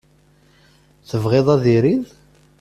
Tebɣiḍ 1.09 1.47
ad 1.55 1.63
irid? 1.75 2.07